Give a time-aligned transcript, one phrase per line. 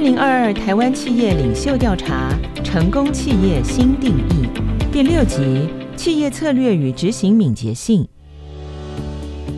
[0.00, 4.48] 二零二二台湾企业领袖调查：成功企业新定义
[4.90, 8.08] 第六集：企业策略与执行敏捷性。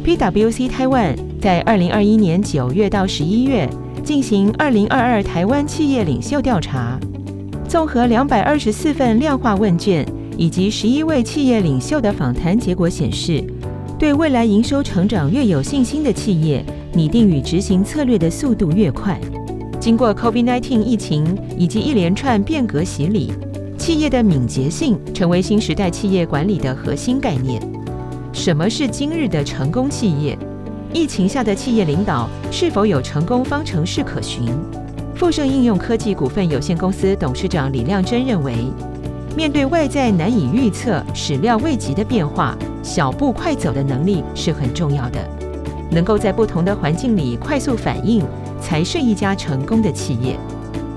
[0.05, 3.71] PwC Taiwan 在二零二一年九月到十一月
[4.03, 6.99] 进行二零二二台湾企业领袖调查，
[7.69, 10.05] 综合两百二十四份量化问卷
[10.37, 13.41] 以及十一位企业领袖的访谈结果显示，
[13.97, 19.17] 对未来营收成长越有信心的企业，拟定与执行策略的速度越快。
[19.83, 23.33] 经过 COVID-19 疫情以及一连串变革洗礼，
[23.77, 27.61] 企业的敏捷性成为新时代企业管理的核心概念。
[28.33, 30.39] 什么是今日的成功企业？
[30.93, 34.47] 疫情下的企业领导是否有成功方程式可循？
[35.17, 38.55] 富盛应用科技股份有限公司董事长李亮珍认为，
[39.37, 45.19] 面对外在难以预测、始料未及的变化，小步快走的能力是很重要的。
[45.91, 48.25] 能够在不同的环境里快速反应。
[48.63, 50.39] 才是一家成功的企业。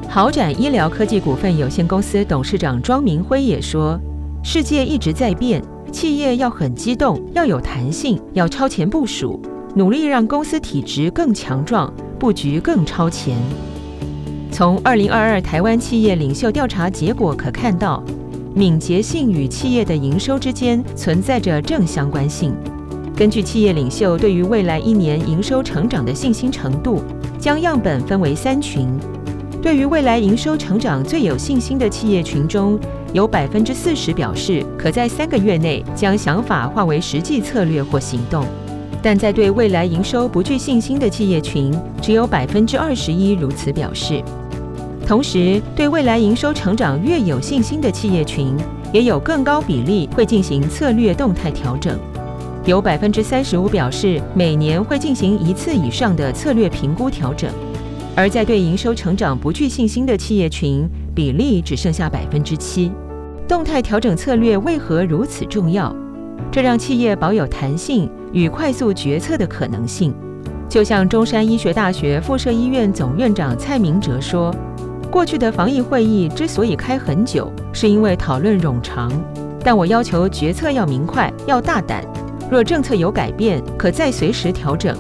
[0.08, 4.00] 豪展医疗科技股份有限公司董事长庄明辉也说
[4.44, 9.42] ：“世界一直在变，企业要很机动，要有弹性，要超前部署，
[9.76, 13.36] 努力让公司体质更强壮，布局更超前。”
[14.52, 18.02] 从二零二二台湾企业领袖调查结果可看到，
[18.54, 22.56] 敏捷性与企业的营收之间存在着正相关性。
[23.18, 27.02] 根据企业领袖对于未来一年营收成长的信心程度。
[27.40, 28.88] 将样本分为三群，
[29.62, 32.80] 对于未来营收成长最有信心的企业群中，
[33.14, 38.46] 有百分之四十表示可在三个月内将想法化为实际策略或行动，
[39.02, 44.24] 但在对未来营收不具信心的企业群，只有百分之二十一如此表示。
[45.08, 48.56] 同时，对未来营收成长越有信心的企业群，
[48.92, 51.96] 也有更高比例会进行策略动态调整。
[52.66, 57.48] 有百分之三十五表示每年会进行一次以上的策略评估调整，
[58.16, 62.92] 而在对营收成长不具信心的企业群，比例只剩下百分之七。
[63.48, 65.96] 动态调整策略为何如此重要？
[66.52, 70.12] 这让企业保有弹性与快速决策的可能性。
[70.68, 74.52] 就像中山医学大学附设医院总院长蔡明哲说
[75.12, 79.12] ：“过去的防疫会议之所以开很久，是因为讨论冗长，
[79.64, 82.04] 但我要求决策要明快，要大胆。”
[82.50, 84.96] 若政策有改变，可再随时调整；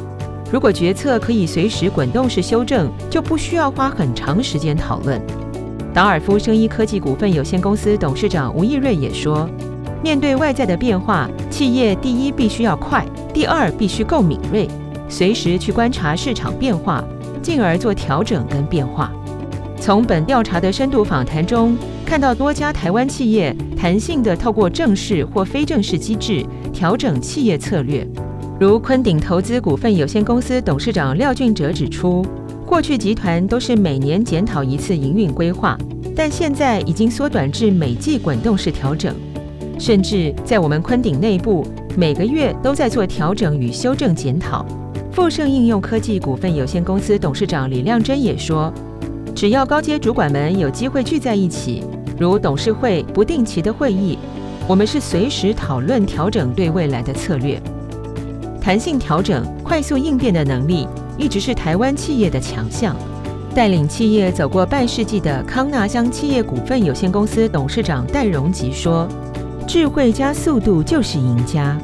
[0.51, 5.21] 如果决策可以随时滚动式修正，就不需要花很长时间讨论。
[5.93, 9.49] 达尔夫生医科技股份有限公司董事长吴益瑞也说
[10.03, 14.67] ：“面对外在的变化，企业第一必须要快，第二必须够敏锐，
[15.07, 17.03] 随时去观察市场变化，
[17.41, 19.11] 进而做调整跟变化。”
[19.79, 28.07] 从本调查的深度访谈中，看到多家台湾企业弹性地透过正式或非正式机制调整企业策略，
[28.59, 32.23] 如昆鼎投资股份有限公司董事长廖俊哲指出，
[32.63, 35.75] 过去集团都是每年检讨一次营运规划，
[36.15, 39.13] 但现在已经缩短至每季滚动式调整，
[39.79, 41.65] 甚至在我们昆鼎内部，
[41.97, 44.63] 每个月都在做调整与修正检讨。
[45.11, 48.71] 富盛应用科技股份有限公司董事长李亮珍也说。
[49.33, 51.83] 只要高阶主管们有机会聚在一起，
[52.17, 54.17] 如董事会不定期的会议，
[54.67, 57.61] 我们是随时讨论调整对未来的策略。
[58.61, 60.87] 弹性调整、快速应变的能力，
[61.17, 62.95] 一直是台湾企业的强项。
[63.53, 69.07] 带领企业走过半世纪的康纳香企业股份有限公司董事长戴荣吉说
[69.65, 71.77] ：“智慧加速度就是赢家。”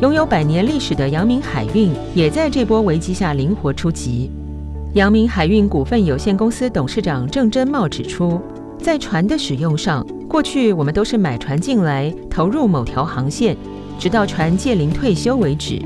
[0.00, 4.30] 拥有百年历史的阳明海运也在这波危机下灵活出击。
[4.94, 8.40] 阳明海运股份有限公司董事长郑贞茂指出，
[8.82, 13.54] 在船的使用上，过去我们都是买船进来，投入某条航线，
[13.98, 15.80] 直到船届龄退休为止。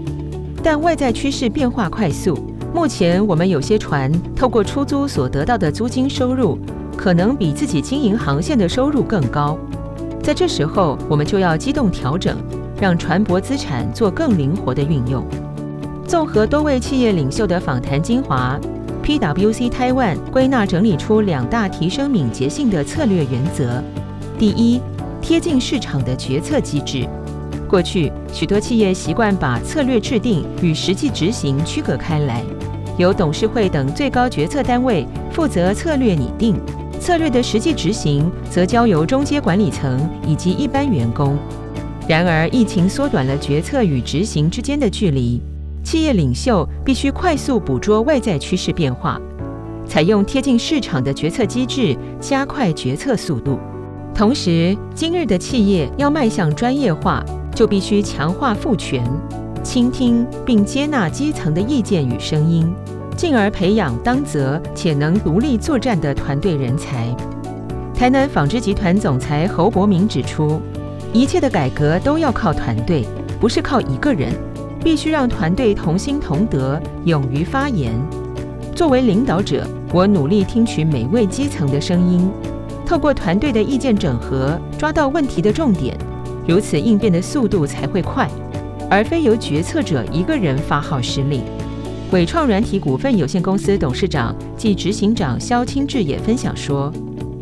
[0.62, 2.38] 但外在趋势变化快速，
[2.72, 6.56] 目前我们有些船透过出租所得到的租金收入，
[6.96, 9.58] 可能比自己经营航线的收入更高。
[10.22, 12.36] 在这时候，我们就要机动调整，
[12.80, 15.22] 让船舶资产做更灵活的运用。
[16.06, 18.58] 综合多位企业领袖的访谈精华。
[19.04, 23.82] PwC Taiwan 归纳整理出两大提升敏捷性的策略原则：
[24.38, 24.80] 第一，
[25.20, 27.06] 贴近市场的决策机制。
[27.68, 32.42] 过去许多企业习惯把策略制定与实际执行区隔开来，
[32.96, 36.56] 由董事会等最高决策单位负责策略拟定，
[36.98, 41.36] 策略的实际执行则交由中阶管理层以及一般员工。
[42.08, 45.42] 然而，疫情缩短了决策与执行之间的距离。
[45.84, 49.20] 企业领袖必须快速捕捉外在趋势变化，
[49.86, 53.60] 采用贴近市场的决策机制，加快决策速度。
[54.14, 57.22] 同时，今日的企业要迈向专业化，
[57.54, 59.04] 就必须强化赋权，
[59.62, 62.74] 倾听并接纳基层的意见与声音，
[63.14, 67.14] 进而培养当责且能独立作战的团队人才。
[67.94, 70.60] 台南纺织集团总裁侯伯明指出，
[71.12, 73.04] 一切的改革都要靠团队，
[73.38, 74.32] 不是靠一个人，
[74.84, 77.90] 必须让团队同心同德，勇于发言。
[78.76, 82.30] 作为领导者，我努力听取每位基层的声音，
[82.84, 85.96] 透过团队的意见整合，抓到问题的重点，
[86.46, 88.28] 如此应变的速度才会快，
[88.90, 91.42] 而非由决策者一个人发号施令。
[92.10, 96.92] 纬创软体股份有限公司董事长暨执行长萧清志也分享说，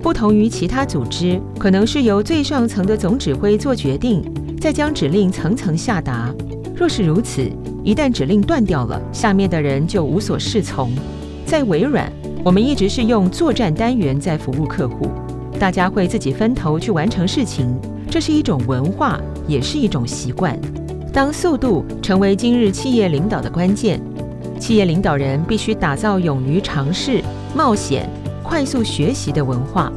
[0.00, 4.22] 不同于其他组织，可能是由最上层的总指挥做决定，
[4.60, 6.32] 再将指令层层下达。
[6.74, 7.50] 若是如此，
[7.84, 10.90] 一旦指令断掉了，下面的人就无所适从。
[11.44, 12.10] 在微软，
[12.42, 15.08] 我们一直是用作战单元在服务客户，
[15.58, 17.72] 大家会自己分头去完成事情，
[18.10, 20.58] 这是一种文化，也是一种习惯。
[21.12, 24.00] 当速度成为今日企业领导的关键，
[24.58, 27.22] 企业领导人必须打造勇于尝试、
[27.54, 28.08] 冒险、
[28.42, 29.92] 快速学习的文化，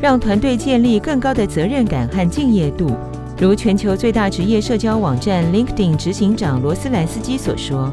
[0.00, 2.90] 让团队建立更高的责任感和敬业度。
[3.38, 7.92] 如全球最大职业社交网站 LinkedIn 执行长罗斯莱斯基所说。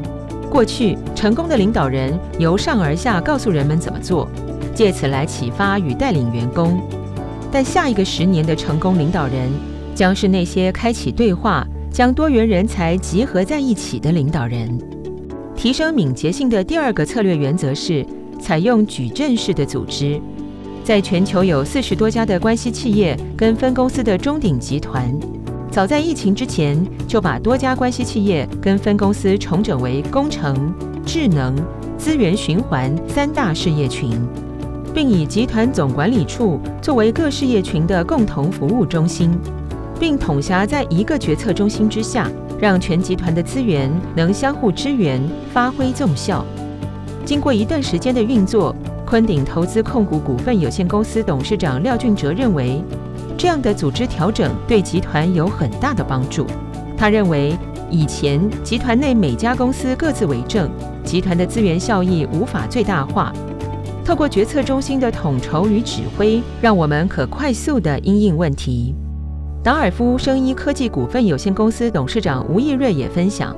[0.50, 4.26] 过去成功的领导人由上而下告诉人们怎么做，
[4.74, 6.80] 借此来启发与带领员工。
[7.52, 9.50] 但下一个十年的成功领导人
[9.94, 14.78] 将是那些开启对话、将多元人才集合在一起的领导人。
[15.54, 18.06] 提升敏捷性的第二个策略原则是
[18.40, 20.18] 采用矩阵式的组织。
[20.84, 25.10] 在全球有四十多家的关系企业跟分公司的中鼎集团。
[25.70, 26.78] 早在疫情之前，
[27.08, 30.74] 就把多家关系企业跟分公司重整为工程、
[31.06, 31.56] 智能、
[31.96, 34.10] 资源循环三大事业群，
[34.92, 39.32] 并以集团总管理处作为各事业群的共同服务中心，
[39.98, 45.18] 并统辖在一个决策中心之下，让全集团的资源能相互支援，
[45.50, 46.44] 发挥综效。
[47.24, 52.82] 经过一段时间的运作，昆鼎投资控股股份有限公司董事长廖俊哲认为。
[53.36, 56.46] 这样的组织调整对集团有很大的帮助。
[56.96, 57.56] 他认为，
[57.90, 60.70] 以前集团内每家公司各自为政，
[61.02, 63.32] 集团的资源效益无法最大化。
[64.04, 68.94] 透过决策中心的统筹与指挥，让我们可快速地因应问题。
[69.64, 73.54] 达尔夫生医科技股份有限公司董事长吴义瑞也分享，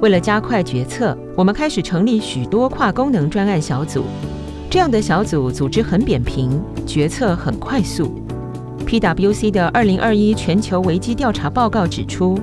[0.00, 4.04] 为了加快决策，我们开始成立许多跨功能专案小组。
[4.70, 8.14] 这样的小组组织很扁平，决策很快速。
[8.86, 12.38] PwC 的二零二一全球危机调查报告指出，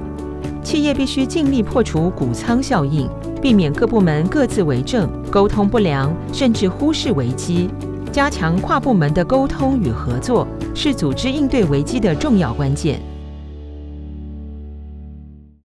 [0.61, 3.09] 企业必须尽力破除谷仓效应，
[3.41, 7.69] 避免各部门各自为政、沟通不良，甚至忽视危机。
[8.11, 10.45] 加强跨部门的沟通与合作，
[10.75, 12.99] 是组织应对危机的重要关键。